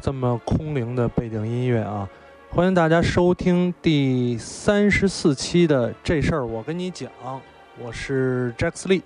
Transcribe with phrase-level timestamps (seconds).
[0.00, 2.08] 这么空灵的背景音乐啊，
[2.50, 7.10] 欢迎大家收听第三十四期的这事儿，我跟你讲，
[7.78, 9.02] 我是 Jack Lee。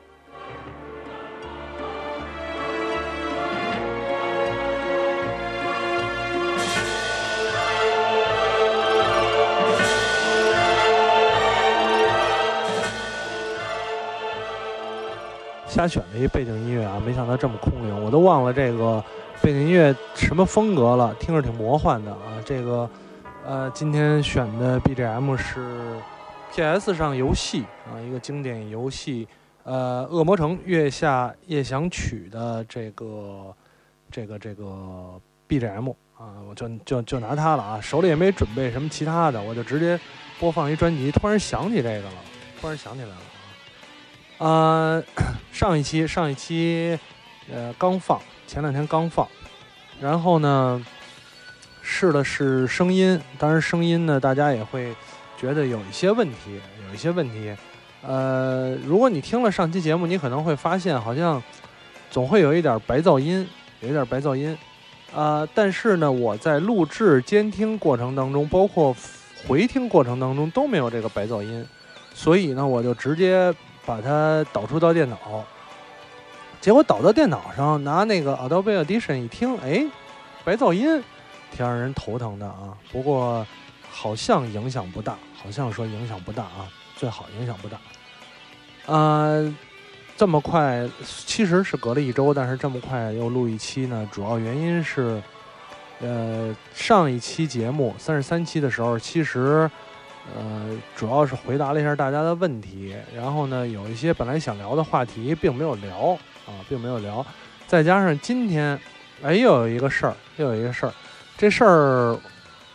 [15.67, 19.05] 瞎选的一背景音乐啊，没想到这么空灵，我都忘了这个。
[19.41, 21.15] 背景音乐什么风格了？
[21.15, 22.43] 听着挺魔幻的啊！
[22.45, 22.91] 这个，
[23.47, 25.97] 呃，今天选的 BGM 是
[26.53, 29.27] PS 上游戏啊，一个经典游戏，
[29.63, 33.55] 呃，《恶魔城月下夜想曲》的这个，
[34.11, 39.99] 这个，这个 BGM 啊，我就就就拿它了啊，手里也没准备什么其他的，我就直接
[40.41, 41.13] 播放一专辑。
[41.13, 42.13] 突然想起这个了，
[42.61, 43.17] 突然想起来了
[44.39, 44.51] 啊！
[44.51, 45.03] 啊，
[45.53, 46.99] 上一期上一期，
[47.51, 48.21] 呃，刚放。
[48.49, 49.29] 前两天刚放，
[50.01, 50.85] 然后呢，
[51.83, 54.95] 试了试声音，当然声音呢，大家也会
[55.37, 57.55] 觉得有一些问题，有一些问题。
[58.03, 61.43] 呃，如果你听了上期节目，你可能会发现好像
[62.11, 63.47] 总会有一点白噪音，
[63.81, 64.57] 有一点白噪音。
[65.15, 68.95] 啊，但是呢，我在录制、监听过程当中，包括
[69.47, 71.67] 回听过程当中都没有这个白噪音，
[72.15, 73.53] 所以呢，我就直接
[73.85, 75.45] 把它导出到电脑。
[76.61, 79.87] 结果导到电脑上，拿那个 Adobe Audition 一听，哎，
[80.45, 81.03] 白噪音，
[81.53, 82.77] 挺让人头疼的啊。
[82.91, 83.47] 不过
[83.91, 87.79] 好像影响不大，好像说影响不大啊，最好影响不大。
[88.87, 89.55] 呃，
[90.17, 95.23] 这么快，其实是隔了一周，但是这么快又录一期呢，主要原因是，
[96.01, 99.71] 呃，上一期节目三十三期的时候，其实
[100.37, 106.19] 呃主要是回答了一下大家的问题，然后呢，有一些本来想聊的话题并没有聊。
[106.49, 107.25] 啊，并没有聊，
[107.67, 108.81] 再加上今天，
[109.23, 110.93] 哎，又有一个事儿，又有一个事儿，
[111.37, 112.19] 这事儿，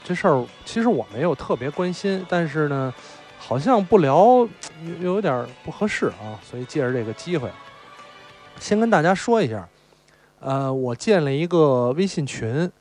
[0.03, 2.93] 这事儿其实我没有特别关心，但是呢，
[3.39, 4.47] 好像不聊
[5.01, 7.49] 又有点不合适啊，所以借着这个机会，
[8.59, 9.67] 先跟大家说一下，
[10.39, 12.71] 呃，我建了一个微信群，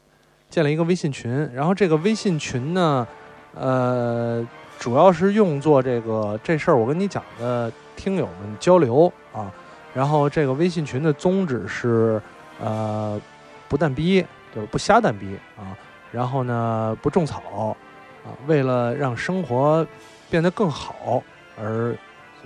[0.50, 3.09] 建了一个微信群，然后这个微信群呢，
[3.54, 4.47] 呃，
[4.78, 9.10] 主要是用作这个这事儿我跟你讲的听友们交流。
[9.94, 12.20] 然后这个微信群的宗旨是，
[12.60, 13.20] 呃，
[13.69, 15.76] 不蛋逼，就是不瞎蛋逼啊。
[16.10, 17.76] 然后呢，不种草
[18.25, 18.32] 啊。
[18.47, 19.86] 为了让生活
[20.30, 21.22] 变得更好
[21.60, 21.94] 而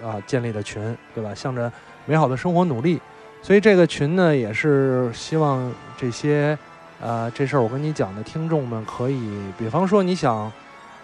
[0.02, 1.34] 啊建立的群，对吧？
[1.34, 1.70] 向着
[2.04, 3.00] 美好的生活努力。
[3.42, 6.58] 所以这个群呢，也是希望这些
[7.00, 10.50] 呃这事儿我跟你讲的听众们可以，比方说你想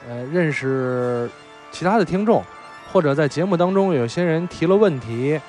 [0.08, 1.30] 呃认识
[1.70, 2.42] 其他的听众，
[2.92, 5.40] 或者在节目当中有些人提了问题。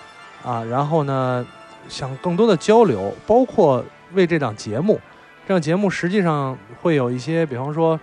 [0.43, 1.45] 啊，然后呢，
[1.87, 3.83] 想更多的交流，包括
[4.13, 4.99] 为这档节目，
[5.47, 7.99] 这档节目实际上会有一些，比方说，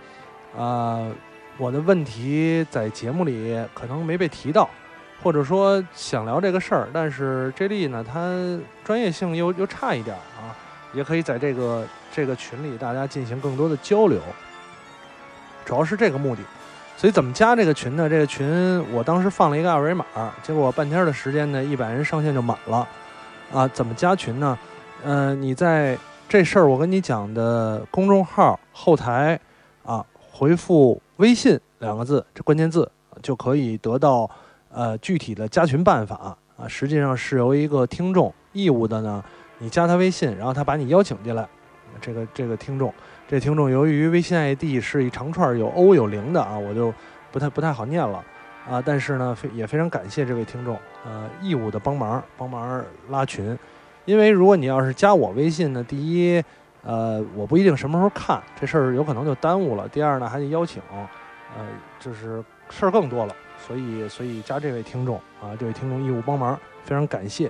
[0.57, 1.05] 啊，
[1.57, 4.67] 我的问题在节目里可能没被提到，
[5.21, 10.57] 或者说想聊这个事儿，但是 J 莉呢，他专业性又又差一点啊，
[10.93, 14.19] 也可以在这个这个群里大家进行更多的交流，
[15.63, 16.41] 主要是这个目的。
[16.97, 18.07] 所以怎么加这个群呢？
[18.07, 18.45] 这个群
[18.93, 20.05] 我当时放了一个二维码，
[20.43, 22.87] 结果半天的时间呢，一百人上线就满了，
[23.51, 24.55] 啊，怎么加群呢？
[25.03, 25.97] 嗯，你在
[26.29, 29.39] 这事儿我跟你讲的公众号后台
[29.83, 32.89] 啊，回复“微信”两个字，这关键字
[33.23, 34.29] 就可以得到
[34.71, 36.15] 呃具体的加群办法
[36.57, 36.67] 啊。
[36.67, 39.23] 实际上是由一个听众义务的呢，
[39.57, 41.47] 你加他微信，然后他把你邀请进来，
[41.99, 42.93] 这个这个听众。
[43.31, 46.93] 这听众由于微信 ID 是一长串有 O 有零的啊，我就
[47.31, 48.21] 不太不太好念了
[48.69, 48.83] 啊。
[48.85, 53.57] 但是呢，非也非常感谢这位听众，呃，义务的帮忙帮忙拉群。
[54.03, 56.43] 因为如果你要是加我微信呢，第一，
[56.83, 59.87] 呃，我不一定什么时候看这事儿，有可能就耽误了。
[59.87, 61.65] 第二呢，还得邀请，呃，
[62.01, 63.33] 就是事儿更多了。
[63.65, 67.49] 所以所以加这位听众啊，这位听众义务帮忙，非常感谢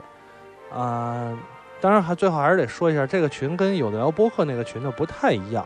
[0.71, 1.35] 啊。
[1.81, 5.66] 当然，还最后还是得说一下，这个群跟有的聊播客那个群呢不太一样，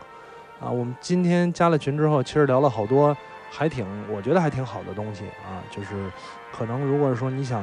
[0.58, 3.14] 啊，我们今天加了群之后，其实聊了好多，
[3.50, 6.10] 还挺，我觉得还挺好的东西啊，就是
[6.56, 7.62] 可能如果说你想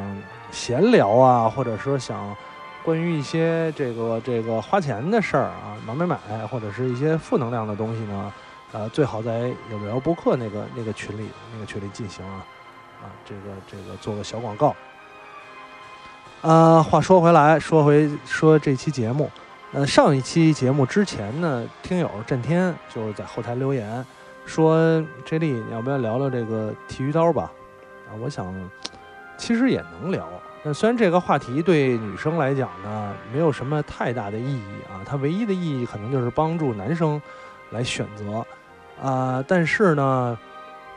[0.51, 2.35] 闲聊啊，或者说想
[2.83, 8.33] 关于一些这个这个花钱的事儿啊，买买买，或者是一些负能量的东西呢，
[8.71, 12.45] 呃，最好在有的聊播客那个那个群里那个群里进行啊，
[13.01, 14.75] 啊，这个这个做个小广告。
[16.43, 19.31] 啊，话说回来，说回说这期节目，
[19.71, 24.05] 呃，上一期节目之前呢，听友震天就在后台留言
[24.45, 27.49] 说：“J 莉，你要不要聊聊这个剃须刀吧？”
[28.11, 28.53] 啊，我想
[29.37, 30.27] 其实也能聊，
[30.63, 37.21] 那虽然这个话题对女生来讲呢，没有什么太大的意义啊，它唯一的意义可能就是帮助男生
[37.69, 38.45] 来选择。
[39.01, 40.37] 啊，但是呢，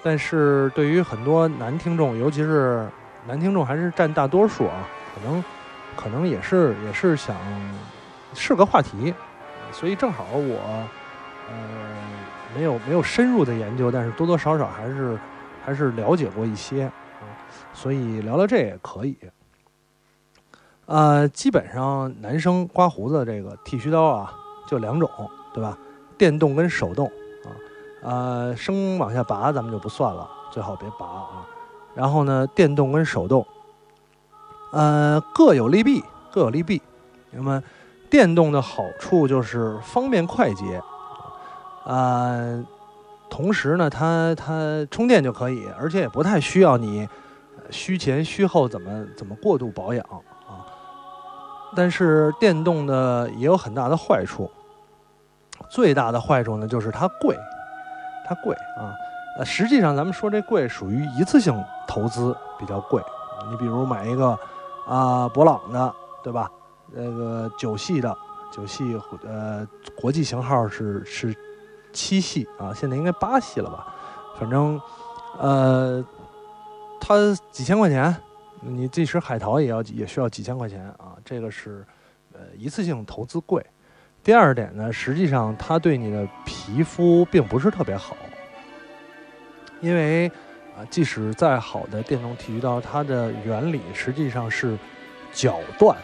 [0.03, 2.85] 但是对于很多男听众，尤其是
[3.29, 5.43] 男听众还是占大多数啊，可能
[5.97, 7.35] 可能也是也是想
[8.35, 9.15] 是个话题，
[9.73, 10.87] 所以正好我
[11.49, 11.57] 呃
[12.55, 15.19] 没有没有深入的研究，但是多多少少还是
[15.65, 17.25] 还是了解过一些啊，
[17.73, 19.17] 所以聊聊这也可以。
[20.85, 24.33] 呃，基本上男生刮胡子这个剃须刀啊，
[24.69, 25.11] 就两种，
[25.53, 25.77] 对吧？
[26.19, 27.07] 电动跟手动
[27.43, 27.51] 啊。
[28.03, 31.47] 呃，生往下拔咱们就不算了，最好别拔啊。
[31.95, 33.45] 然后呢，电动跟手动，
[34.73, 36.83] 呃，各有利弊，各有利弊。
[37.31, 37.63] 那么，
[38.09, 40.81] 电动的好处就是方便快捷，
[41.85, 42.65] 呃，
[43.29, 47.09] 同时呢，它它充电就可以，而且也不太需要你
[47.71, 50.65] 虚前虚后怎么怎么过度保养啊。
[51.75, 54.51] 但是电动的也有很大的坏处，
[55.69, 57.37] 最大的坏处呢就是它贵，
[58.27, 58.95] 它贵啊。
[59.39, 63.03] 呃，实际上咱们说这贵属于一次性投资比较贵。
[63.51, 64.39] 你比如买一个
[64.87, 66.51] 啊博朗的，对吧？
[66.93, 68.17] 那个九系的，
[68.53, 69.67] 九系呃
[69.97, 71.37] 国际型号是是
[71.93, 73.95] 七系啊，现在应该八系了吧？
[74.39, 74.81] 反正
[75.39, 76.05] 呃，
[77.01, 78.17] 它几千块钱。
[78.61, 81.87] 你即使海淘也要也需要几千块钱啊，这个是，
[82.33, 83.65] 呃，一次性投资贵。
[84.25, 88.17] 第二点呢，实际上它对你的皮肤并不是特别好，
[89.81, 90.33] 因为，
[90.77, 94.77] 啊即使再好的电动剃须刀，它的原理实际上是
[95.33, 95.97] 绞断，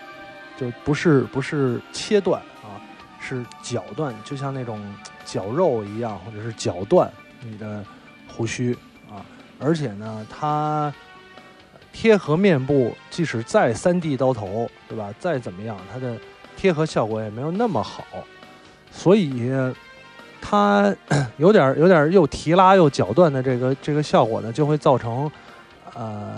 [0.56, 2.80] 就不是不是切断啊，
[3.20, 4.80] 是绞断，就像那种
[5.24, 7.84] 绞肉一样，或者是绞断你的
[8.26, 8.72] 胡须
[9.10, 9.24] 啊，
[9.60, 10.92] 而且呢，它。
[11.94, 15.12] 贴合面部，即使再三 D 刀头，对吧？
[15.18, 16.18] 再怎么样，它的
[16.56, 18.02] 贴合效果也没有那么好，
[18.90, 19.52] 所以
[20.42, 20.94] 它
[21.38, 25.30] 有点有点又提拉又绞断的这个这个效果呢，就会造成
[25.94, 26.34] 呃，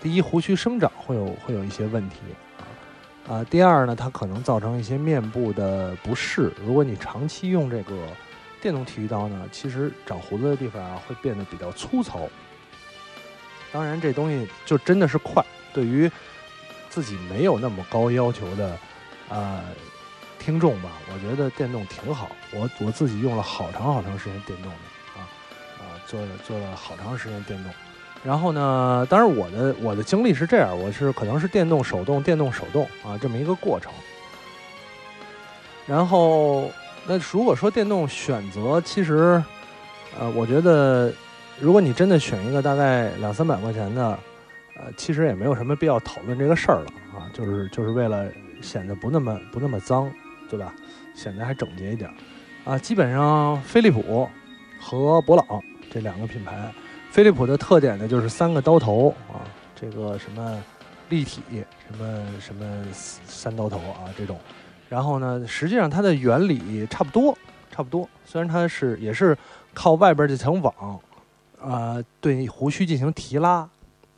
[0.00, 2.16] 第一胡须生长会有会有一些问题
[2.58, 2.64] 啊
[3.34, 6.50] 啊，第二呢，它可能造成一些面部的不适。
[6.66, 7.94] 如果你长期用这个
[8.60, 12.28] 电动剃须刀呢，其实长胡子的地方啊会变得比较粗糙。
[13.70, 15.44] 当然，这东西就真的是快。
[15.72, 16.10] 对于
[16.90, 18.78] 自己没有那么高要求的
[19.28, 19.62] 呃
[20.44, 22.32] 听众吧，我觉得电动挺好。
[22.52, 25.22] 我我自己用了好长好长时间电动的啊
[25.78, 27.72] 啊，做了做了好长时间电动。
[28.24, 33.92] 然后呢，当然我的我的经历是这样，我是可能是电动手动电动手动啊这么一个过程。
[35.86, 36.70] 然后
[37.06, 39.40] 那如果说电动选择，其实
[40.18, 41.12] 呃，我觉得。
[41.60, 44.18] 如果你真的选一个大概两三百块钱的，
[44.74, 48.26] 呃，其实也没有什么必要讨论这个事儿了啊，就是就是为了
[48.60, 50.10] 显得不那么不那么脏，
[50.52, 50.74] 对吧？
[51.14, 52.10] 显得还整洁一点，
[52.64, 54.28] 啊，基本上飞利浦
[54.78, 55.46] 和博朗
[55.90, 56.70] 这两个品牌，
[57.10, 59.40] 飞利浦的特点呢就是三个刀头啊，
[59.74, 60.62] 这个什么
[61.08, 61.40] 立体
[61.88, 64.38] 什么什么三刀头啊这种，
[64.90, 67.36] 然后呢，实际上它的原理差不多，
[67.70, 69.34] 差不多，虽然它是也是
[69.72, 71.00] 靠外边这层网。
[71.64, 73.68] 啊，对胡须进行提拉，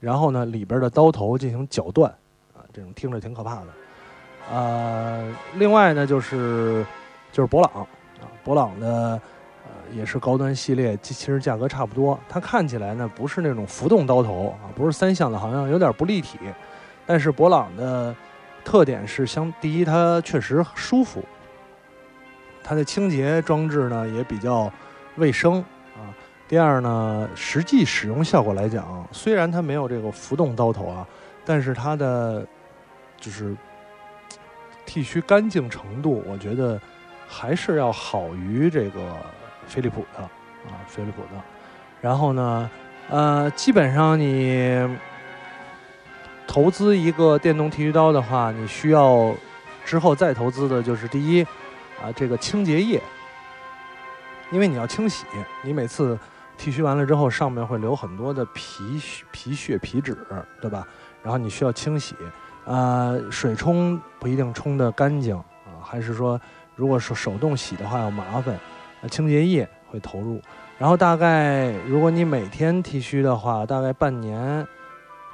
[0.00, 2.10] 然后呢，里边的刀头进行绞断，
[2.54, 3.66] 啊，这种听着挺可怕的。
[4.50, 6.84] 呃，另外呢，就是
[7.32, 7.82] 就是博朗
[8.20, 9.20] 啊，博朗的
[9.64, 12.18] 呃也是高端系列，其实价格差不多。
[12.28, 16.38] 它看起来呢不是那种浮动刀头啊，不是三项的，好像有点不立体。
[17.06, 18.14] 但是博朗的
[18.64, 21.22] 特点是相第一，它确实舒服，
[22.62, 24.70] 它的清洁装置呢也比较
[25.16, 25.60] 卫生
[25.94, 26.12] 啊。
[26.46, 31.06] 第二呢，实际使用效果来讲，虽然它没有这个浮动刀头啊，
[31.44, 32.46] 但是它的
[33.18, 33.56] 就是
[34.94, 36.80] 剃须干净程度，我觉得
[37.26, 39.16] 还是要好于这个
[39.66, 41.42] 飞利浦的啊，飞利浦的。
[42.00, 42.70] 然后呢，
[43.08, 44.88] 呃，基本上你
[46.46, 49.34] 投资一个电动剃须刀的话，你需要
[49.84, 51.42] 之后再投资的就是第一
[52.00, 53.02] 啊，这个清洁液，
[54.52, 55.24] 因为你要清洗，
[55.62, 56.16] 你每次。
[56.56, 60.16] 剃须完了之后，上面会留很多的皮皮屑、皮脂，
[60.60, 60.86] 对吧？
[61.20, 62.14] 然后你需要清洗，
[62.64, 66.40] 呃，水冲不一定冲得干净啊，还是说，
[66.74, 68.58] 如果是手动洗的话要麻烦，
[69.10, 70.40] 清洁液会投入。
[70.78, 74.66] 然后大概如果你每天剃须的话，大概半年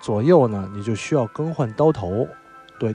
[0.00, 2.28] 左右呢，你就需要更换刀头，
[2.78, 2.94] 对，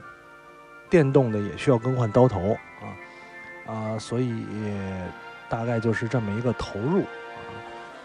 [0.88, 2.56] 电动的也需要更换刀头
[3.66, 4.44] 啊，啊，所以
[5.48, 7.02] 大概就是这么一个投入。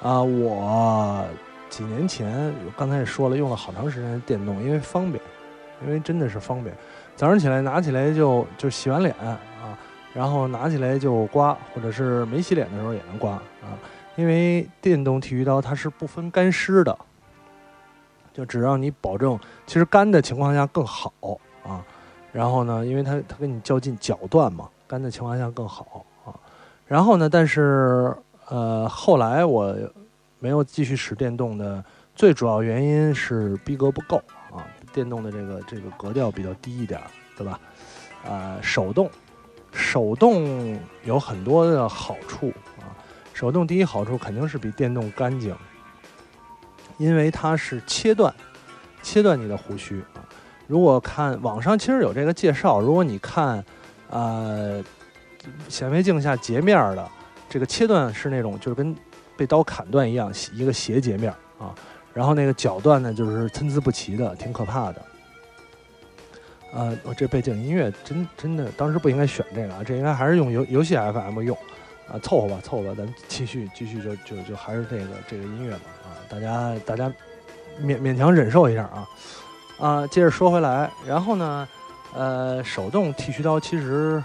[0.01, 1.23] 啊，我
[1.69, 5.23] 几年前刚才也说了，用了好长时间电动，因为方便，
[5.85, 6.75] 因为真的是方便。
[7.15, 9.37] 早上起来拿起来就就洗完脸啊，
[10.13, 13.77] 然后拿起来就刮，或者是没洗脸的时候也能刮啊。
[14.15, 16.97] 因为电动剃须刀它是不分干湿的，
[18.33, 21.13] 就只要你保证，其实干的情况下更好
[21.63, 21.83] 啊。
[22.31, 26.35] 然后呢，因为它它跟你较劲绞断嘛，干的情况下更好啊。
[26.87, 28.15] 然后呢，但是
[28.49, 29.75] 呃后来我
[30.39, 31.83] 没有继续使电动的，
[32.15, 34.21] 最主要原因是逼格不够。
[34.93, 36.99] 电动的这个这个格调比较低一点，
[37.37, 37.59] 对吧？
[38.23, 39.09] 呃，手动，
[39.71, 42.93] 手动有很多的好处啊。
[43.33, 45.55] 手动第一好处肯定是比电动干净，
[46.97, 48.31] 因为它是切断，
[49.01, 50.21] 切断你的胡须啊。
[50.67, 53.63] 如果看网上其实有这个介绍，如果你看，
[54.09, 54.83] 呃，
[55.67, 57.09] 显微镜下截面的
[57.49, 58.95] 这个切断是那种就是跟
[59.35, 61.73] 被刀砍断一样，一个斜截面啊。
[62.13, 65.01] 然后那个脚段呢，就是参差不齐的，挺可怕的。
[66.73, 71.57] 呃，我这背景音乐真真的，当时不应该选这个啊，这应该还是用游游戏 FM 用，
[72.07, 77.09] 啊，凑合吧，凑合吧，咱继续继续就就就还是这个这个音乐吧，啊，大家大家
[77.81, 79.07] 勉勉强忍受一下啊，
[79.79, 81.67] 啊，接着说回来，然后呢，
[82.13, 84.23] 呃，手动剃须刀其实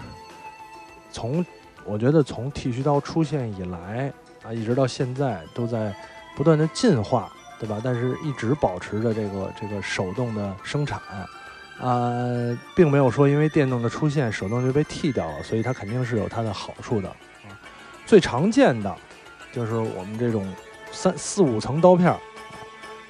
[1.11, 1.45] 从
[1.83, 4.09] 我觉得从剃须刀出现以来
[4.43, 5.93] 啊，一直到现在都在
[6.33, 7.29] 不断的进化。
[7.59, 7.81] 对吧？
[7.83, 11.01] 但是一直保持着这个这个手动的生产，
[11.79, 17.11] 啊，并没有说因为电动的出现，手动就被替掉了，所以它肯定是有它的好处的。
[18.05, 18.95] 最常见的
[19.51, 20.47] 就是我们这种
[20.91, 22.15] 三四五层刀片，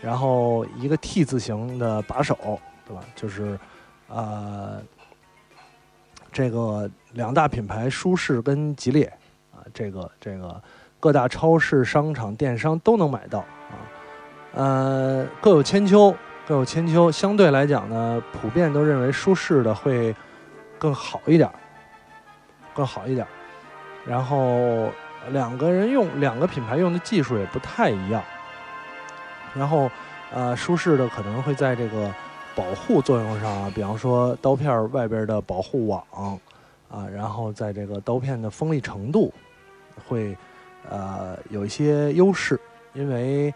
[0.01, 3.03] 然后一个 T 字形的把手，对吧？
[3.15, 3.59] 就是
[4.07, 4.77] 啊，
[6.31, 9.05] 这个两大品牌舒适跟吉列
[9.53, 10.61] 啊，这个这个
[10.99, 13.43] 各大超市、商场、电商都能买到。
[14.53, 16.15] 呃，各有千秋，
[16.47, 17.11] 各有千秋。
[17.11, 20.15] 相对来讲呢，普遍都认为舒适的会
[20.79, 21.47] 更好一点，
[22.73, 23.27] 更好一点。
[24.05, 24.89] 然后
[25.29, 28.23] 两个人用两个品牌用的技术也不太一样。
[29.53, 29.91] 然后，
[30.33, 32.11] 呃，舒适的可能会在这个
[32.55, 36.03] 保护作用上，比方说刀片外边的保护网
[36.89, 39.31] 啊，然后在这个刀片的锋利程度
[40.07, 40.35] 会
[40.89, 42.59] 呃有一些优势，
[42.93, 43.53] 因为。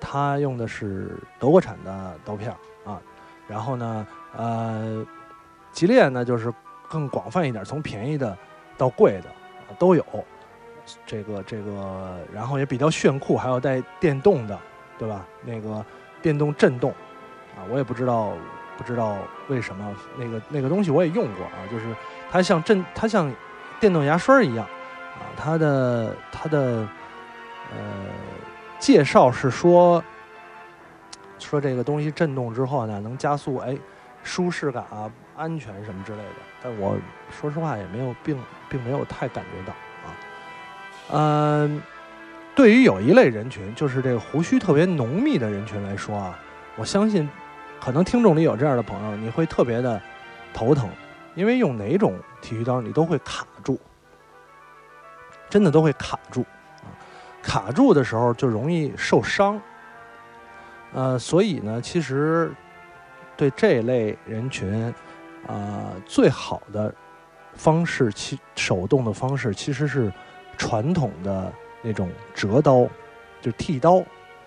[0.00, 2.50] 它用的是德国产的刀片
[2.84, 3.00] 啊，
[3.46, 5.04] 然后呢，呃，
[5.72, 6.52] 吉列呢就是
[6.88, 8.36] 更广泛一点，从便宜的
[8.76, 10.04] 到贵的啊都有，
[11.04, 14.58] 这个这个，然后也比较炫酷，还有带电动的，
[14.98, 15.26] 对吧？
[15.44, 15.84] 那个
[16.22, 16.90] 电动震动
[17.56, 18.32] 啊，我也不知道
[18.76, 19.16] 不知道
[19.48, 21.94] 为什么那个那个东西我也用过啊，就是
[22.30, 23.32] 它像震，它像
[23.80, 26.88] 电动牙刷一样啊，它的它的
[27.72, 28.04] 呃。
[28.78, 30.02] 介绍是说，
[31.38, 33.76] 说这个东西震动之后呢，能加速哎，
[34.22, 36.34] 舒适感啊、安全什么之类的。
[36.62, 36.96] 但我
[37.30, 39.72] 说实话也没有并并没有太感觉到
[40.08, 40.08] 啊。
[41.10, 41.82] 嗯，
[42.54, 46.38] 对于有一类人群，就是这个胡须特别浓密的人群来说啊，
[46.76, 47.28] 我相信
[47.80, 50.00] 可能听众里有这样的朋友，你会特别的
[50.52, 50.88] 头疼，
[51.34, 53.78] 因为用哪种剃须刀你都会卡住，
[55.48, 56.44] 真的都会卡住。
[57.42, 59.60] 卡住的时候就容易受伤，
[60.92, 62.52] 呃，所以呢，其实
[63.36, 64.92] 对这类人群，
[65.46, 66.92] 啊，最好的
[67.54, 70.12] 方式，其手动的方式其实是
[70.58, 72.86] 传统的那种折刀，
[73.40, 73.98] 就剃刀，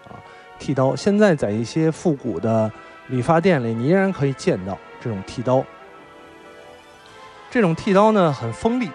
[0.03, 0.19] 啊，
[0.59, 0.95] 剃刀。
[0.95, 2.71] 现在在一些复古的
[3.07, 5.63] 理发店里，你依然可以见到这种剃刀。
[7.49, 8.91] 这种剃刀呢，很锋利，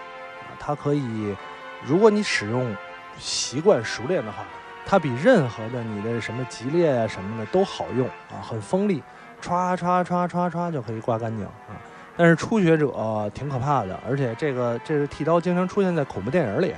[0.59, 1.35] 它可以，
[1.83, 2.73] 如果你使用。
[3.19, 4.43] 习惯熟练的话，
[4.85, 9.03] 它比任何的你的什么吉列啊什么的都好用啊，很锋利，
[9.41, 11.75] 歘歘歘歘歘就可以刮干净啊。
[12.15, 16.73] 但是初学者挺可怕的，而且这个这是剃刀经常出现在恐怖电影里，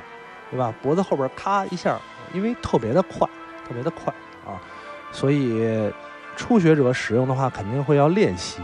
[0.52, 0.74] 对吧？
[0.82, 1.98] 脖子后边咔一下，
[2.34, 3.28] 因为特别的快，
[3.66, 4.14] 特别的快
[4.46, 4.60] 啊，
[5.12, 5.90] 所以
[6.36, 8.62] 初学者使用的话肯定会要练习。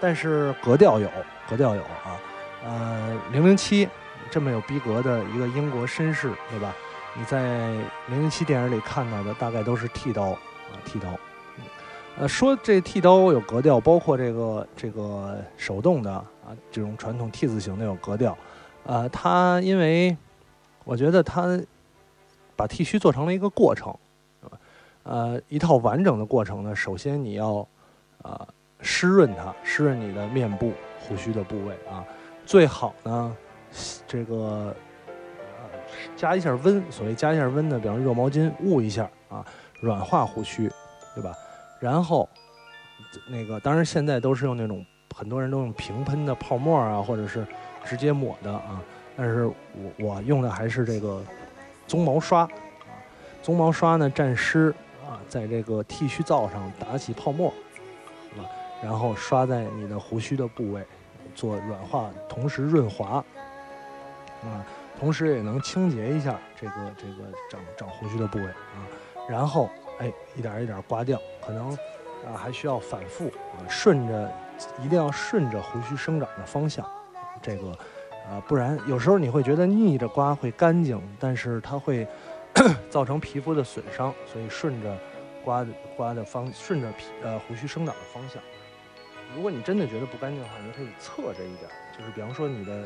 [0.00, 1.08] 但是格调有，
[1.48, 2.18] 格调有啊，
[2.64, 3.88] 呃，零零七。
[4.30, 6.74] 这么有逼格的一个英国绅士，对吧？
[7.16, 7.72] 你在
[8.08, 10.38] 零零七电影里看到的大概都是剃刀啊，
[10.84, 11.08] 剃刀。
[12.18, 18.36] 呃，说这剃刀有格调，包括这个这个手动的啊，这种传统 T 字形的有格调。
[18.84, 20.16] 呃，它因为
[20.84, 21.60] 我觉得它
[22.56, 23.96] 把剃须做成了一个过程，
[25.04, 26.74] 呃，一套完整的过程呢。
[26.74, 27.66] 首先你要
[28.22, 28.46] 啊
[28.80, 32.04] 湿润它，湿润你的面部胡须的部位啊，
[32.44, 33.36] 最好呢。
[34.06, 34.74] 这个
[35.06, 35.78] 呃，
[36.16, 39.44] 加一下温，所谓加一下温呢，比方热毛巾捂一下啊，
[39.80, 40.70] 软化胡须，
[41.14, 41.32] 对吧？
[41.80, 42.28] 然后
[43.30, 44.84] 那个当然现在都是用那种
[45.14, 47.46] 很多人都用平喷的泡沫啊，或者是
[47.84, 48.82] 直接抹的啊，
[49.16, 49.54] 但是我
[49.98, 51.22] 我用的还是这个
[51.86, 52.50] 鬃毛刷啊，
[53.42, 54.74] 鬃毛刷呢蘸湿
[55.06, 57.48] 啊，在这个剃须皂上打起泡沫，
[58.36, 58.42] 啊，
[58.82, 60.84] 然后刷在你的胡须的部位，
[61.34, 63.24] 做软化，同时润滑，
[64.42, 64.64] 啊，
[64.98, 68.86] 同时也能清洁一下这个这个长长胡须的部位啊，
[69.28, 69.68] 然后
[69.98, 71.70] 哎一点一点刮掉，可能
[72.26, 74.32] 啊还需要反复啊，顺着
[74.82, 76.88] 一定要顺着胡须生长的方向，
[77.42, 77.70] 这个
[78.28, 82.06] 啊不然有时候你会觉得逆着刮会干净，但是它会
[82.90, 84.96] 造成皮肤的损伤，所以顺着
[85.44, 88.42] 刮的刮的方顺着皮呃胡须生长的方向。
[89.36, 92.84] 如果你真的觉得不干净的话，你可以侧着一点，就是比方说你的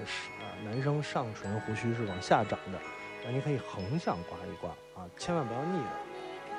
[0.64, 2.78] 男生上唇胡须是往下长的，
[3.24, 5.90] 那你可以横向刮一刮啊，千万不要逆着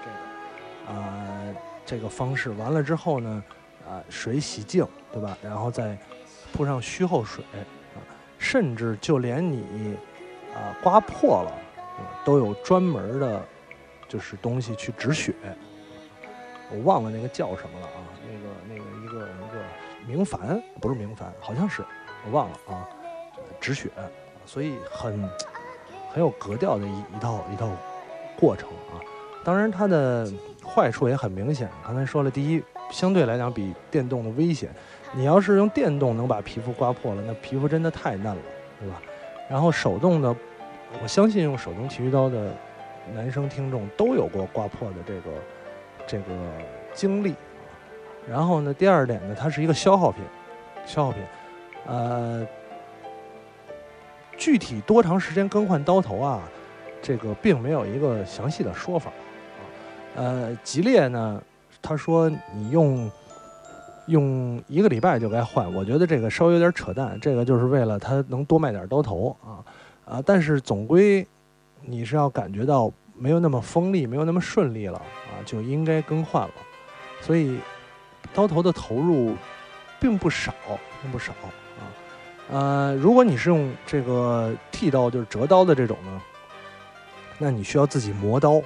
[0.03, 1.55] 这个啊
[1.85, 2.51] 这个方式。
[2.51, 3.43] 完了之后呢，
[3.87, 5.37] 啊水洗净，对吧？
[5.41, 5.97] 然后再
[6.51, 7.43] 铺上须后水
[7.95, 7.99] 啊，
[8.37, 9.97] 甚至就连你
[10.53, 11.53] 啊刮破了，
[12.25, 13.45] 都有专门的，
[14.07, 15.33] 就是东西去止血。
[16.71, 19.63] 我忘了那个叫什么了啊，那个那个一个一个
[20.05, 21.83] 明矾不是明矾，好像是
[22.25, 22.87] 我忘了啊，
[23.63, 23.89] 止血，
[24.45, 25.29] 所以很
[26.11, 27.69] 很有格调的一一套一套
[28.37, 28.99] 过程啊。
[29.45, 30.29] 当然它的
[30.63, 34.69] 坏处也很明显，刚才说了，第一相对来讲比电动的危险，
[35.13, 38.41] 你要是用电动能把皮肤刮破了，那皮肤真的太嫩了，
[38.81, 39.01] 对吧？
[39.49, 40.35] 然后手动的，
[41.01, 42.51] 我相信用手动剃须刀的
[43.15, 45.31] 男生听众都有过刮破的这个。
[46.05, 46.25] 这个
[46.93, 47.33] 经历，
[48.29, 50.21] 然后呢，第二点呢，它是一个消耗品，
[50.85, 51.23] 消耗品，
[51.87, 52.45] 呃，
[54.43, 56.41] 具体多长时间更换刀头啊？
[57.01, 59.09] 这个并没有一个详细的说法，
[60.17, 61.41] 呃，吉列呢，
[61.81, 63.09] 他说你用
[64.07, 69.63] 用一个礼拜就该换，我觉得这个稍微有点扯淡，这个就是为了他能多卖点刀头啊
[70.03, 71.25] 啊，但是总归
[71.79, 72.91] 你是要感觉到。
[73.15, 76.53] 没有那么锋利，没有那么顺利了啊，就应该更换了。
[77.21, 77.59] 所以，
[78.33, 79.35] 刀头的投入
[79.99, 80.51] 并不少，
[80.99, 81.31] 并不少。
[82.53, 86.21] 呃，如果你是用这个剃刀，就是折刀的这种呢，
[87.39, 88.61] 那你需要自己磨刀。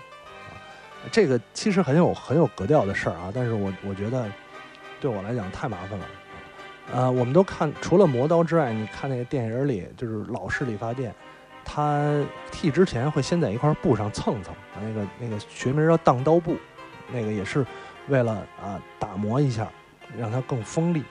[1.10, 4.30] 这个其实很有很有格调的事儿啊，但是我我觉得
[5.00, 6.06] 对我来讲太麻烦了。
[6.94, 11.16] 呃，我们都看，除了磨刀之外，你看那个电影里，就是老式理发店。
[11.64, 12.22] 他
[12.52, 16.58] 剃之前会先在一块布上蹭蹭，那个那个学名叫荡刀布，
[17.10, 17.66] 那个也是
[18.10, 19.70] 为了啊打磨一下，
[20.18, 21.04] 让它更锋利。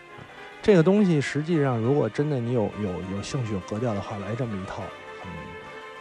[0.67, 4.83] 这个东西实际上，如果真的你有有有兴趣有格调的话，来这么一套
[5.23, 5.31] 很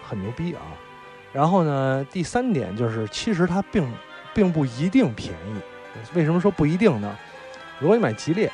[0.02, 0.62] 很牛逼啊。
[1.32, 3.88] 然后呢，第三点就是，其实它并
[4.34, 5.60] 并不一定便宜。
[6.16, 7.16] 为什么说不一定呢？
[7.78, 8.52] 如果你买吉列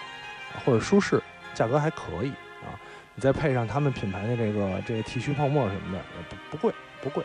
[0.65, 2.76] 或者舒适，价格还可以啊。
[3.15, 7.24] 你再配上他们品牌的这个这个剃须泡沫什么的，不不贵不贵，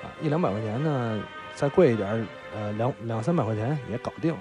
[0.00, 1.20] 啊一两百块钱呢，
[1.56, 2.24] 再贵一点，
[2.54, 4.40] 呃两两三百块钱也搞定了。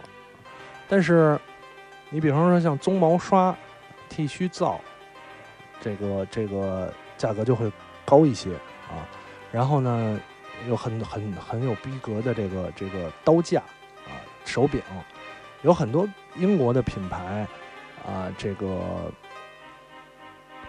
[0.88, 1.36] 但是，
[2.12, 3.58] 你比方说像鬃毛刷、
[4.10, 4.80] 剃须皂，
[5.82, 7.72] 这个这个价格就会
[8.06, 8.52] 高一些
[8.90, 9.08] 啊。
[9.52, 10.20] 然后呢，
[10.68, 13.60] 有很很很有逼格的这个这个刀架
[14.06, 14.12] 啊、
[14.46, 14.82] 手柄，
[15.62, 17.48] 有很多英国的品牌
[18.06, 19.12] 啊，这个。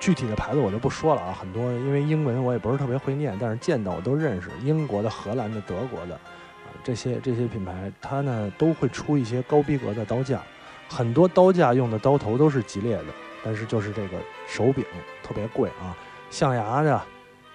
[0.01, 10.41] 具体的牌子我就不说了啊，很多因为英文我也不是特别会念，但是见到我都认识，英国的、荷兰的、德国的，啊这些这些品牌，它呢都会出一些高逼格的刀架，
[10.89, 13.07] 很多刀架用的刀头都是吉列的，
[13.49, 14.85] 但是就是这个手柄
[15.23, 15.97] 特别贵啊，
[16.29, 17.01] 象牙的、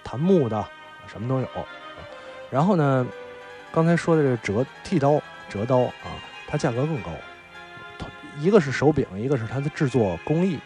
[0.02, 0.68] 檀木的，
[1.06, 1.46] 什么都有。
[2.50, 3.06] 然后呢，
[3.70, 7.12] 刚才说的这个折剃刀、折刀啊，它价格更高，
[8.40, 10.58] 一个是手柄，一个是它的制作工艺。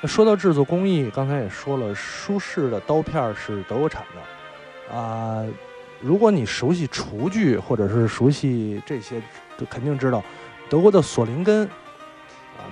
[0.00, 5.46] 那说到制作工艺，刚才也说了，舒适的刀片是德国产的，啊，
[6.00, 9.22] 如果你熟悉厨具或者是熟悉这些，
[9.56, 10.20] 就肯定知道，
[10.68, 11.70] 德国的索林根，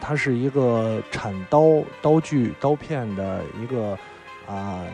[0.00, 3.98] 它是一个产刀刀具刀片的一个
[4.46, 4.84] 啊，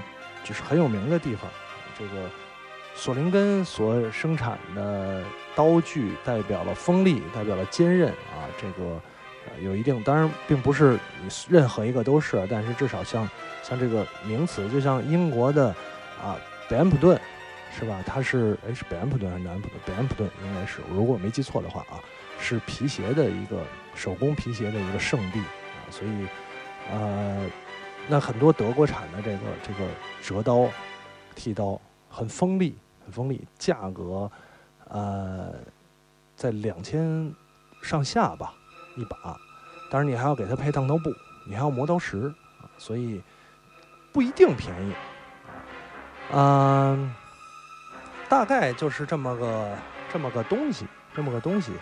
[0.45, 1.51] 就是很有名的地方。
[1.99, 2.31] 这个
[2.95, 9.01] 索林根所生产的刀具代表了锋利，代表了坚韧啊，这个。
[9.63, 10.99] 有一定，当然并不是
[11.49, 13.27] 任何一个都是，但是至少像
[13.63, 15.69] 像这个名词，就像英国的
[16.21, 16.37] 啊
[16.69, 17.19] 北安普顿，
[17.79, 18.03] 是吧？
[18.05, 19.79] 它是哎是北安普顿还是南安普顿？
[19.87, 22.03] 北安普顿应该是，如果我没记错的话啊，
[22.39, 23.63] 是皮鞋的一个
[23.95, 26.27] 手工皮鞋的一个圣地啊，所以
[26.91, 27.47] 呃，
[28.09, 29.89] 那很多德国产的这个这个
[30.23, 30.69] 折刀、
[31.35, 34.31] 剃刀很锋利，很锋利，价格
[34.89, 35.55] 呃
[36.37, 37.35] 在两千
[37.83, 38.55] 上下吧。
[38.97, 39.39] 一把，
[39.91, 41.13] 当然你还要给它配烫头布，
[41.47, 43.21] 你还要磨刀石啊，所以
[44.11, 44.93] 不一定便宜。
[46.33, 47.15] 嗯，
[48.27, 49.77] 大概就是这么个
[50.11, 51.73] 这么个东西，这么个东西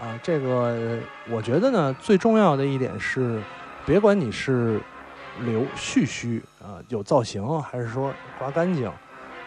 [0.00, 0.18] 啊。
[0.22, 3.42] 这个我觉得呢，最重要的一点是，
[3.84, 4.80] 别管你是
[5.40, 8.90] 留蓄须啊，有造型，还是说刮干净，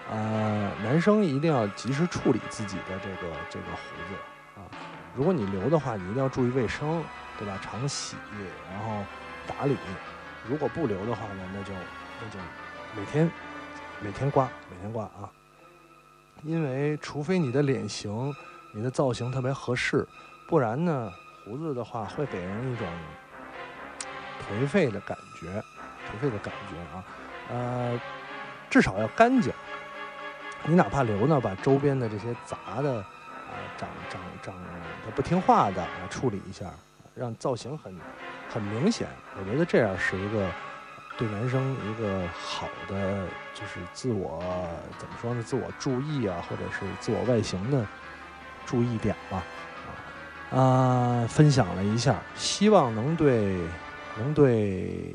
[0.09, 4.15] 呃，男生一定要及时处理自己的这个这个胡子
[4.55, 4.61] 啊。
[5.15, 7.03] 如果你留的话，你一定要注意卫生，
[7.37, 7.59] 对吧？
[7.61, 8.15] 常洗，
[8.71, 9.03] 然后
[9.47, 9.75] 打理。
[10.47, 11.73] 如果不留的话呢，那就
[12.21, 12.39] 那就
[12.95, 13.29] 每天。
[14.01, 15.29] 每天刮，每天刮啊！
[16.43, 18.33] 因为除非你的脸型、
[18.71, 20.07] 你的造型特别合适，
[20.49, 21.13] 不然呢，
[21.45, 22.87] 胡子的话会给人一种
[24.41, 25.47] 颓废的感觉，
[26.09, 27.03] 颓废的感觉啊。
[27.51, 28.01] 呃，
[28.67, 29.53] 至少要干净。
[30.65, 34.55] 你哪怕留呢，把周边的这些杂的啊、长长长
[35.05, 36.65] 的不听话的处理一下，
[37.13, 37.95] 让造型很
[38.51, 39.07] 很明显。
[39.37, 40.49] 我觉得这样是一个。
[41.15, 44.41] 对男生一个好的就是自我
[44.97, 45.43] 怎么说呢？
[45.43, 47.85] 自我注意啊，或者是自我外形的
[48.65, 49.43] 注意点吧，
[50.51, 53.57] 啊，分享了一下，希望能对
[54.17, 55.13] 能对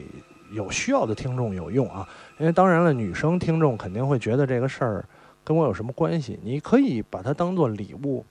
[0.52, 2.08] 有需要的听众有用啊。
[2.38, 5.04] 因为当然了，女生听众肯定会觉得这个事儿
[5.42, 6.38] 跟我有什么关系？
[6.42, 8.24] 你可以把它当做礼物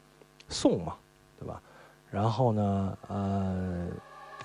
[0.50, 0.94] 送嘛，
[1.40, 1.62] 对吧？
[2.10, 3.88] 然后呢，呃，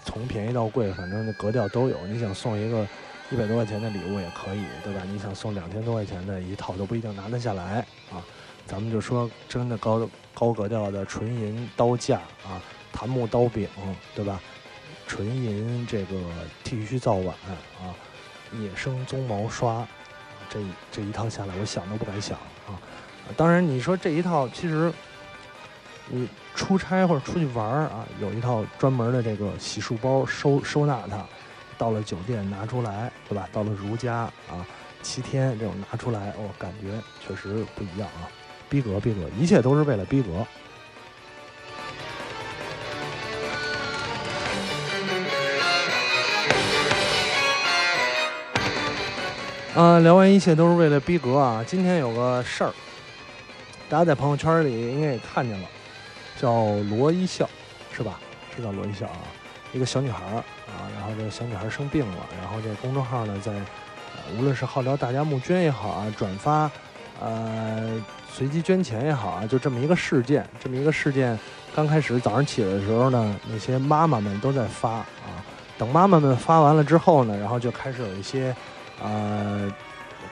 [0.05, 1.97] 从便宜到贵，反正格调都有。
[2.07, 2.87] 你想送一个。
[3.31, 5.03] 一百多块钱的礼物也可以，对吧？
[5.07, 8.25] 你想送两千多块钱的一套都不一定拿得下来啊。
[8.65, 13.69] 咱们就说真的高高格调的纯银刀架啊，檀木刀柄，
[14.15, 14.41] 对吧？
[15.09, 16.15] 纯银这个
[16.63, 17.35] 剃须皂碗
[17.81, 17.91] 啊，
[18.53, 19.85] 野生鬃毛刷，
[20.49, 20.61] 这
[20.93, 22.79] 这一套下来，我想都不敢想啊。
[23.37, 24.93] 当然你说这一套其实
[26.07, 31.25] 你出差或者出去玩啊，有一套专门的这个洗漱包收收纳它。
[31.77, 33.49] 到了酒店拿出来，对吧？
[33.53, 34.67] 到了如家啊，
[35.01, 38.27] 七天这种拿出来，哦，感觉确实不一样啊，
[38.69, 40.47] 逼格，逼格，一切都是为了逼格。
[49.75, 51.65] 啊，聊完一切都是为了逼格啊！
[51.65, 52.73] 今天有个事儿，
[53.89, 55.69] 大家在朋友圈里应该也看见了，
[56.37, 57.49] 叫罗一笑，
[57.93, 58.19] 是吧？
[58.57, 59.23] 是叫罗一笑啊。
[59.73, 60.35] 一个小女孩儿
[60.67, 63.53] 啊，然后这个小女孩生病了，然后这公众号呢，在
[64.37, 66.69] 无论是号召大家募捐也好啊，转发，
[67.21, 71.39] 呃，随机捐钱也好啊，就这么一个事件，这么一个事件，
[71.75, 75.43] 刚开始早上起来的时候呢，那些妈妈们都在发啊，
[75.77, 78.55] 等妈妈们发完了之后呢，然后就开始有一些
[79.03, 79.73] 呃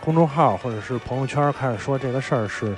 [0.05, 2.77] 公众号或者是朋友圈开始说这个事儿是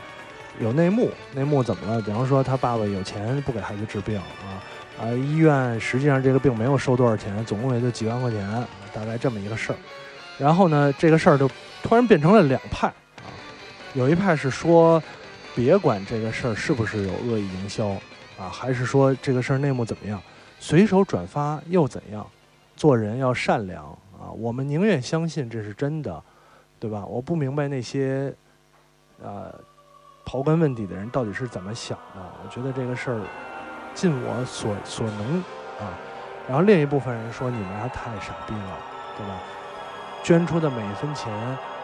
[0.61, 2.01] 有内幕，内幕怎么了？
[2.01, 4.63] 比方说他爸爸有钱不给孩子治病啊。
[5.01, 9.77] 啊，医院实际上这个病没有收多少钱，总共也就几万块钱，大概这么一个事儿。
[10.37, 11.49] 然后呢，这个事儿就
[11.85, 12.93] 突然变成了两派，
[13.99, 15.03] 有一派是说，
[15.57, 17.89] 别管这个事儿是不是有恶意营销
[18.39, 20.23] 啊，还是说这个事儿内幕怎么样，
[20.61, 22.25] 随手转发又怎样？
[22.77, 26.23] 做人要善良啊，我们宁愿相信这是真的，
[26.79, 27.05] 对吧？
[27.07, 28.33] 我不明白那些
[29.21, 29.53] 呃
[30.25, 32.23] 刨根问底的人到底是怎么想的。
[32.45, 33.21] 我觉得这个事儿。
[33.95, 35.39] 尽我所所能
[35.81, 35.91] 啊，
[36.47, 38.79] 然后另一部分人说你们还太傻逼了，
[39.17, 39.41] 对吧？
[40.23, 41.33] 捐出的每一分钱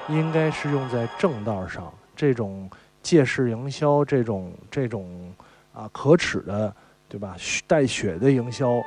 [0.06, 2.68] 应该是用在正道上，这种
[3.02, 5.32] 借势营销，这种这种
[5.72, 6.74] 啊可耻的，
[7.08, 7.36] 对吧？
[7.66, 8.82] 带血的营销，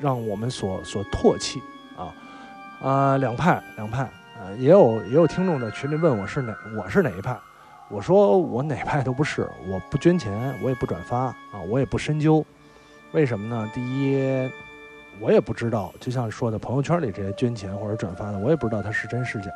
[0.00, 1.60] 让我们所所唾弃
[1.96, 2.14] 啊
[2.82, 3.16] 啊！
[3.18, 7.38] 两派两派啊，也有也有听众在群里问我是哪我是哪一派。
[7.88, 12.46] 我说我哪派都不是，我不捐钱，我也不转发啊，我也不深究，
[13.10, 13.68] 为什么呢？
[13.74, 14.48] 第一，
[15.18, 19.50] 我也不知道，就像说的朋友圈里这些捐钱或者转发的，我也不知道它是真是假，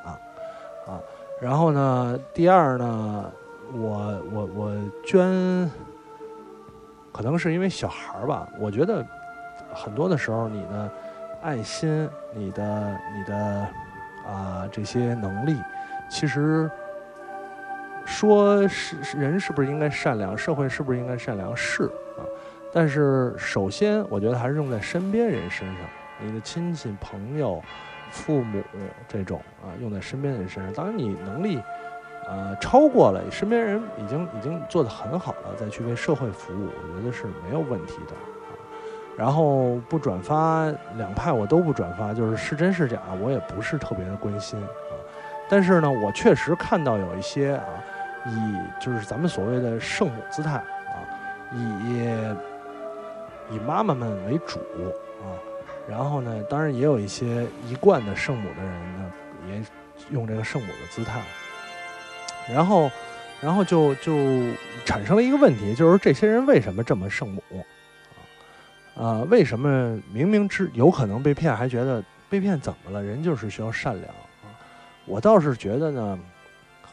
[1.41, 3.33] 然后呢，第二呢，
[3.73, 5.71] 我我我捐，
[7.13, 9.07] 可能是因为小孩儿吧，我觉得
[9.73, 10.91] 很多的时候，你的
[11.43, 13.69] 爱心，你的你的
[14.27, 15.57] 啊这些能力，
[16.11, 16.71] 其实。
[18.07, 21.57] 说是人是不是应该善良，社会是不是应该善良？
[21.57, 21.85] 是
[22.19, 22.21] 啊，
[22.71, 25.87] 但是首先我觉得还是用在身边人身上，
[26.21, 27.63] 你的亲戚、朋友、
[28.15, 28.63] 父母
[29.09, 30.73] 这种啊，用在身边的人身上。
[30.73, 31.61] 当然你能力，
[32.29, 38.15] 呃，超过了身边人已经已经做得很好了，再去为社会服务，我觉得是没有问题的。
[39.17, 44.69] 然后不转发两派我都不转发，就是是真是假，我也不是特别的关心啊。
[45.49, 47.67] 但是呢，我确实看到有一些啊。
[48.27, 50.97] 以就是咱们所谓的圣母姿态啊，
[51.53, 52.09] 以
[53.51, 54.59] 以妈妈们为主
[55.21, 55.29] 啊，
[55.89, 59.13] 然后呢，当然也有一些一贯的圣母的人呢，
[59.49, 59.63] 也
[60.11, 61.21] 用这个圣母的姿态。
[62.53, 62.91] 然后，
[63.41, 64.13] 然后就就
[64.85, 67.43] 产生了一个问题，就是这些人为什么这么圣母
[68.97, 69.03] 啊？
[69.03, 73.03] 啊，为什么明明知有可能被骗，还觉得被骗怎么了？
[73.03, 74.49] 人就是需要善良啊！
[75.05, 76.19] 我倒是觉得呢，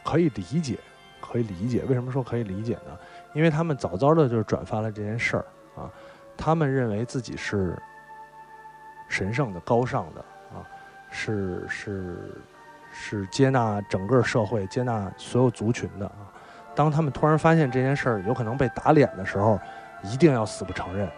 [0.02, 0.76] 可以理解，
[1.20, 1.82] 可以理解。
[1.84, 2.98] 为什么说可以理解呢？
[3.34, 5.44] 因为他们早早的就转发了这件事儿
[5.76, 5.88] 啊，
[6.36, 7.80] 他们认为自己是
[9.12, 10.20] 神圣的、高尚的
[10.56, 10.64] 啊，
[11.10, 12.42] 是是。
[12.94, 16.28] 是接纳整个社会、接纳所有族群的啊！
[16.74, 19.58] 当他们突然发现这件事儿有可能被打脸的时候，
[20.02, 21.10] 一定要死不承认，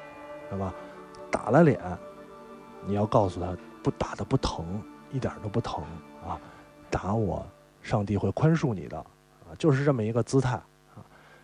[0.49, 0.73] 是吧？
[1.33, 1.81] 打了脸，
[2.87, 4.81] 你要告诉他，不打的不疼，
[5.11, 5.83] 一点都不疼
[6.25, 6.39] 啊！
[6.89, 7.45] 打我，
[7.83, 9.51] 上帝会宽恕你的啊！
[9.59, 10.53] 就是这么一个姿态
[10.95, 11.03] 啊！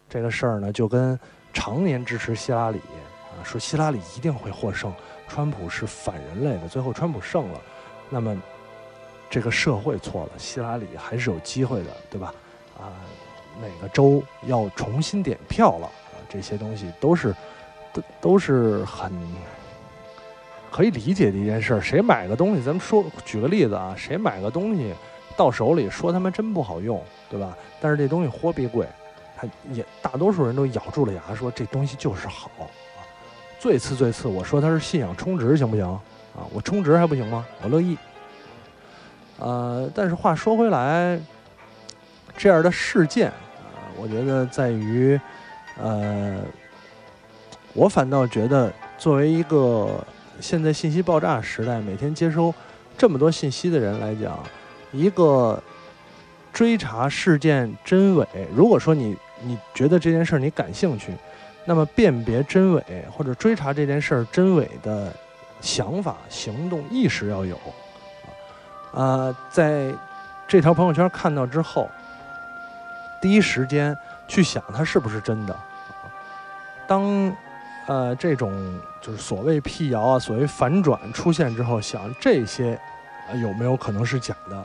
[0.08, 1.18] 这个事儿呢，就跟
[1.52, 4.94] 常年支持希拉里啊，说希拉里一定会获胜，
[5.30, 7.60] 川普是反人类的，最后川普胜了，
[8.10, 8.36] 那么。
[9.32, 12.34] 这个社会错了，希拉里还是有机会的，对吧？
[12.76, 12.98] 啊，
[13.60, 16.18] 哪个州要重新点票了啊？
[16.28, 17.32] 这些东西都是
[17.92, 19.12] 都都是很
[20.68, 21.80] 可以理解的一件事。
[21.80, 24.92] 谁买个东西，咱们说举个例子啊，谁买个东西
[25.36, 27.56] 到手里说他妈真不好用，对吧？
[27.80, 28.84] 但是这东西货币贵，
[29.36, 32.50] 他也大多数人都咬住了牙说这东西就是好。
[33.61, 36.49] 最次最次，我说他是信仰充值行不行啊？
[36.51, 37.46] 我充值还不行吗？
[37.62, 37.96] 我乐意。
[39.38, 41.20] 呃，但是话说回来，
[42.38, 45.20] 这样的事件啊，我觉得在于，
[45.79, 46.40] 呃，
[47.75, 50.03] 我反倒觉得，作为一个
[50.40, 52.55] 现在信息爆炸时代，每天接收
[52.96, 54.42] 这么多信息的人来讲，
[54.90, 55.62] 一个
[56.51, 61.12] 追查事件真伪，如果说你你觉得这件事你感兴趣，
[61.70, 62.83] 那么辨别真伪
[63.16, 65.14] 或者追查这件事儿真伪的
[65.61, 67.56] 想法、行动、意识要有。
[68.90, 69.94] 呃，在
[70.48, 71.88] 这条朋友圈看到之后，
[73.22, 75.56] 第一时间去想它是不是真的。
[76.88, 77.33] 当
[77.87, 78.52] 呃这种
[79.00, 82.76] 就是所谓辟谣啊、所谓反转出现之后，想这些
[83.40, 84.61] 有没有可能是假的？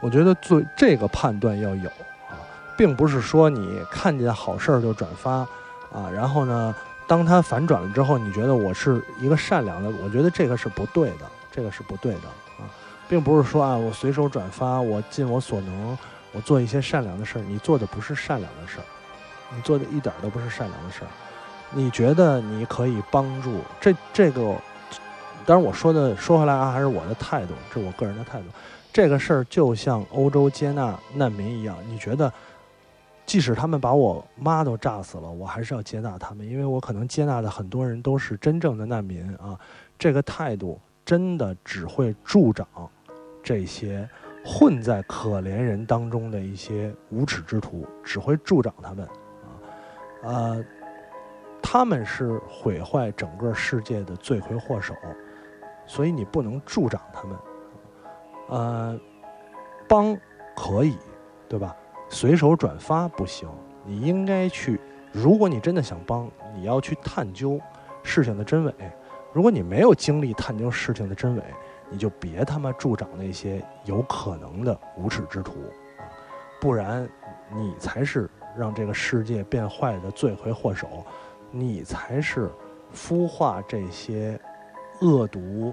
[0.00, 1.90] 我觉得做这个判断要有
[2.30, 2.40] 啊，
[2.78, 5.46] 并不是说你看见好事儿就转发
[5.92, 6.74] 啊，然后呢，
[7.06, 12.68] 当它反转了之后，你觉得我是一个善良的，我觉得这个是不对的，这个是不对的啊。
[13.08, 15.96] 并不是说啊，我随手转发，我尽我所能，
[16.32, 17.42] 我做一些善良的事儿。
[17.42, 18.84] 你做的不是善良的事儿，
[19.54, 21.08] 你做的一点都不是善良的事儿。
[21.70, 24.54] 你觉得你可以帮助这这个？
[25.44, 28.46] 当然，我说的说回来啊，还是我的态度，这我个人的态度。
[28.92, 32.32] 这个事儿就像欧洲接纳难民一样，你觉得，
[33.26, 39.58] 即使他们把我妈都炸死了，我还是要接纳他们，因为我可能接纳的很多人都是真正的难民啊。
[39.98, 42.66] 这个态度真的只会助长。
[43.42, 44.08] 这些
[44.44, 49.10] 混在可怜人当中的一些无耻之徒，只会助长他们，啊，
[50.24, 50.64] 呃，
[51.62, 54.94] 他们是毁坏整个世界的罪魁祸首，
[55.86, 57.38] 所以你不能助长他们，
[58.48, 59.00] 呃，
[59.86, 60.16] 帮
[60.56, 60.98] 可以，
[61.48, 61.76] 对吧？
[62.08, 63.48] 随手转发不行，
[63.84, 64.80] 你应该去，
[65.12, 67.60] 如果你真的想帮，你要去探究
[68.02, 68.74] 事情的真伪，
[69.32, 71.42] 如果你没有精力探究事情的真伪。
[71.88, 75.52] 你就别他妈助长那些有可能的无耻之徒，
[76.60, 77.08] 不然
[77.54, 81.06] 你才是让这个世界变坏的罪魁祸首，
[81.48, 82.50] 你才是
[82.92, 84.36] 孵化这些
[85.00, 85.72] 恶毒、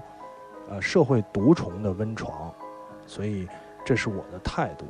[0.68, 2.54] 呃社会毒虫的温床。
[3.08, 3.48] 所以
[3.84, 4.86] 这是我的态度，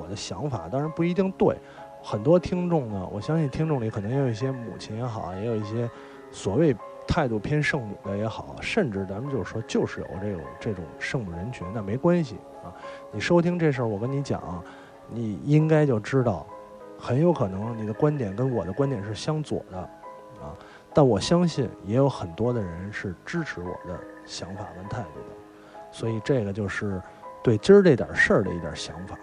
[0.00, 1.56] 我的想法当然不一定对。
[2.02, 5.88] 很多听众呢，我相信听众里可能也有一些母亲也好，也有一些
[6.30, 6.76] 所谓。
[7.08, 12.74] 态度偏圣母的也好，甚至咱们就是说，就是有这种这种圣母人群，那没关系啊。
[13.12, 14.60] 你收听这事儿，我跟你讲，
[15.08, 16.44] 你应该就知道，
[16.98, 20.52] 很有可能你的观点跟我的观点是相左的啊。
[20.92, 25.36] 但我相信，也有很多的人是支持我的想法跟态度的，
[25.92, 27.00] 所以这个就是
[27.40, 29.16] 对今儿这点事儿的一点想法。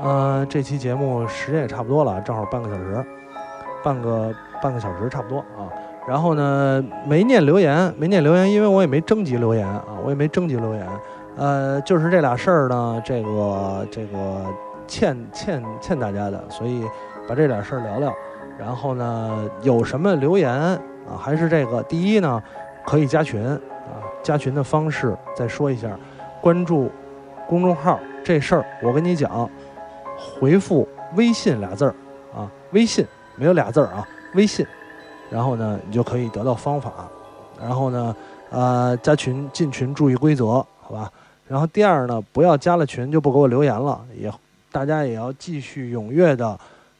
[0.00, 3.04] 呃，这期节目时间也差不多了，正好半个小时，
[3.82, 4.32] 半个
[4.62, 5.66] 半个小时差不多啊。
[6.06, 10.86] 然后呢，没念留言，没念留言，因为我也没征集留言啊，我也没征集留言。
[11.36, 14.44] 呃，就是这俩事儿呢，这个这个
[14.86, 16.84] 欠 欠欠大家的，所以
[17.28, 18.14] 把这俩事儿聊聊。
[18.58, 20.80] 然后呢，有什么留言啊？
[21.18, 22.42] 还是这个第一呢，
[22.86, 23.58] 可以加群啊。
[24.22, 25.90] 加群的方式再说一下，
[26.40, 26.90] 关注
[27.48, 27.98] 公众号。
[28.24, 29.48] 这事儿我跟你讲，
[30.18, 31.94] 回复微信俩字儿
[32.34, 34.66] 啊，微信没有俩字儿啊，微信，
[35.30, 36.92] 然后呢，你就可以得到方法，
[37.60, 38.16] 然后呢，
[38.50, 41.10] 呃，加群进群注意规则，好吧？
[41.46, 44.30] 然后第二呢，不要加了群就不给我留言了，也
[44.70, 46.58] 大家也要继续踊跃的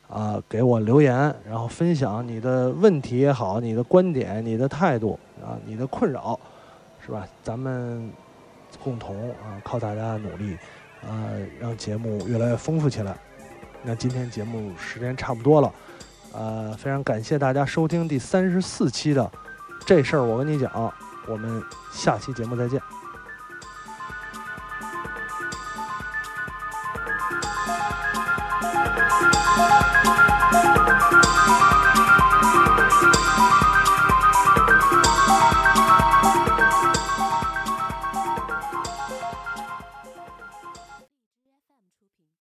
[0.09, 6.39] 啊给我留言，然后分享你的问题也好，你的观点、你的态度啊、你的困扰，
[7.05, 7.27] 是吧？
[7.43, 8.11] 咱们
[8.83, 10.57] 共同啊靠大家的努力，
[11.03, 13.17] 呃让节目越来越丰富起来。
[13.83, 15.73] 那今天节目时间差不多了，
[16.33, 19.31] 呃，非常感谢大家收听第三十四期的
[19.87, 20.93] 这事儿，我跟你讲，
[21.29, 22.81] 我们下期节目再见。